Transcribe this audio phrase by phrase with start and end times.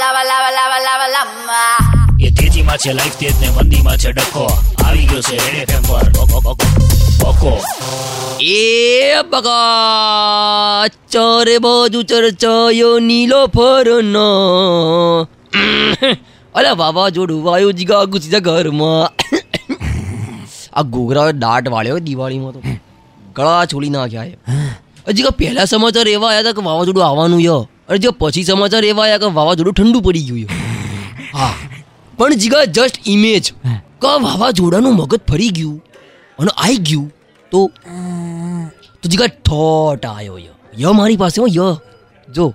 [0.00, 1.90] lava, લાવા લાવા લાવા lava.
[2.20, 4.58] એ તેજીમાં છે લાઈફ તેજ ને મંદીમાં છે ડખો.
[4.84, 6.08] આવી ગયો છે રેડે એફએમ પર.
[6.08, 6.54] બકો, બકો,
[7.24, 7.64] બકો
[8.40, 14.28] એ બગા ચારે બાજુ ચર્ચાયો નીલો ફરનો.
[16.54, 19.12] બાબા વાવાઝોડું વાયુ જીગા ઘૂસી જા ઘરમાં.
[20.72, 22.62] આ ઘોઘરા દાટ વાળ્યો દિવાળીમાં તો.
[23.36, 24.36] ગળા છોડી નાખ્યા એ.
[25.08, 27.66] હજી પહેલા સમાચાર એવા આવ્યા હતા કે વાવાઝોડું આવવાનું ય.
[27.90, 30.48] અને જે પછી સમાચાર એવા આવ્યા કે વાવાઝોડું ઠંડુ પડી ગયું
[31.34, 31.54] હા.
[32.18, 33.52] પણ જીગા જસ્ટ ઇમેજ
[34.00, 35.82] કે વાવાઝોડાનું મગજ ફરી ગયું
[36.38, 37.06] અને આવી ગયું
[37.52, 37.70] તો
[39.02, 40.52] તો જીગા થોટ આવ્યો ય.
[40.78, 41.76] ય મારી પાસે હો ય.
[42.28, 42.54] જો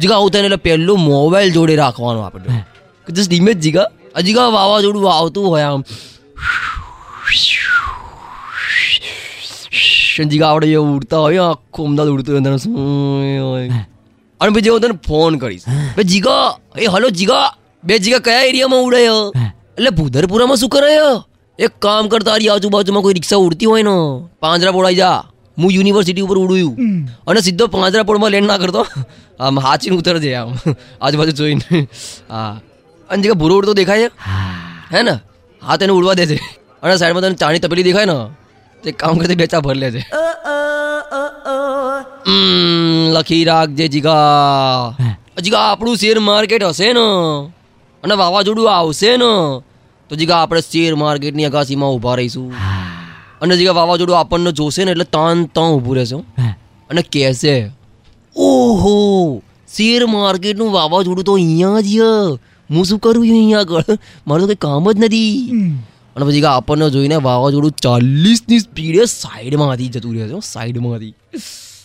[0.00, 2.64] જીગા આવું થાય એટલે પહેલો મોબાઈલ જોડે રાખવાનો આપણે.
[3.08, 3.86] જસ્ટ ઇમેજ જીગા.
[4.14, 5.82] આ જીગા વાવાઝોડું આવતું હોય આમ.
[10.30, 13.67] જીગા આવડે ઉડતા હોય આખું અમદાવાદ ઉડતું હોય અંદર.
[14.40, 15.64] અને પછી હું તને ફોન કરીશ.
[15.96, 16.44] બે જીગા
[16.78, 17.46] એ હલો જીગા
[17.84, 19.22] બે જીગા કયા એરિયામાં ઉડાયો?
[19.78, 21.14] એટલે ભૂધરપુરામાં શું કરાયો?
[21.58, 23.94] એક કામ કરતા તારી આજુબાજુમાં કોઈ રિક્ષા ઉડતી હોય ને
[24.42, 25.18] પાંજરા પોળાઈ જા.
[25.58, 26.74] હું યુનિવર્સિટી ઉપર ઉડ્યું
[27.26, 28.82] અને સીધો પાંજરા પોળમાં લેન્ડ ના કરતો.
[29.40, 30.50] આમ હાચીને ઉતરજે આમ.
[31.02, 31.86] આજુબાજુ જોઈને.
[32.30, 32.52] હા.
[33.10, 34.08] અને જીગા ભૂરો ઉડતો દેખાય
[34.92, 35.02] હે.
[35.02, 35.14] ને?
[35.62, 36.36] હા તેને ઉડવા દેજે
[36.82, 38.16] અને સાઈડમાં તને ચાણી તપેલી દેખાય ને
[38.82, 40.00] તે કામ કરતી બેચા ભર લેજે
[42.28, 42.77] હમ,
[43.18, 44.94] લખી રાખજે જીગા.
[45.44, 47.06] જીગા આપણું શેર માર્કેટ હશે ને
[48.04, 49.32] અને વાવાઝોડું આવશે ને
[50.10, 52.48] તો જીગા આપણે શેર માર્કેટની અગાસીમાં ઊભા રહીશું.
[53.42, 56.16] અને જીગા વાવાઝોડું આપણને જોશે ને એટલે તાન તાન ઊભું રહેશે
[56.90, 57.54] અને કહેશે
[58.36, 58.96] ઓહો
[59.76, 61.92] શેર માર્કેટનું વાવાઝોડું તો અહીંયા જ
[62.70, 63.98] હું શું કરું છું અહીંયા આગળ?
[64.26, 65.30] મારું તો કંઈ કામ જ નથી.
[66.16, 71.14] અને પછી આપણને જોઈને વાવાઝોડું ચાલીસની સ્પીડે સાઈડમાંથી જતું રહેશે સાઈડમાંથી